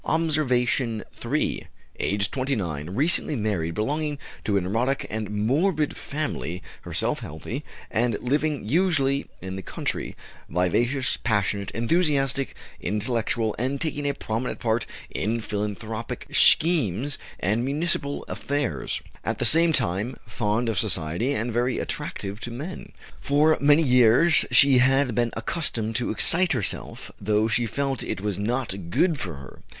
OBSERVATION 0.03 1.03
III. 1.23 1.67
Aged 1.99 2.31
29, 2.33 2.89
recently 2.89 3.35
married, 3.35 3.75
belonging 3.75 4.17
to 4.43 4.57
a 4.57 4.61
neurotic 4.61 5.05
and 5.11 5.29
morbid 5.29 5.95
family, 5.95 6.63
herself 6.81 7.19
healthy, 7.19 7.63
and 7.91 8.17
living 8.19 8.67
usually 8.67 9.27
in 9.43 9.57
the 9.57 9.61
country; 9.61 10.15
vivacious, 10.49 11.17
passionate, 11.17 11.69
enthusiastic, 11.75 12.55
intellectual, 12.79 13.53
and 13.59 13.79
taking 13.79 14.09
a 14.09 14.15
prominent 14.15 14.57
part 14.57 14.87
in 15.11 15.39
philanthropic 15.39 16.25
schemes 16.31 17.19
and 17.39 17.63
municipal 17.63 18.23
affairs; 18.23 19.03
at 19.23 19.37
the 19.37 19.45
same 19.45 19.71
time, 19.71 20.15
fond 20.25 20.67
of 20.67 20.79
society, 20.79 21.31
and 21.31 21.53
very 21.53 21.77
attractive 21.77 22.39
to 22.39 22.49
men. 22.49 22.91
For 23.19 23.55
many 23.61 23.83
years 23.83 24.45
she 24.49 24.79
had 24.79 25.13
been 25.13 25.29
accustomed 25.37 25.95
to 25.97 26.09
excite 26.09 26.53
herself, 26.53 27.11
though 27.21 27.47
she 27.47 27.67
felt 27.67 28.01
it 28.01 28.19
was 28.19 28.39
not 28.39 28.89
good 28.89 29.19
for 29.19 29.35
her. 29.35 29.59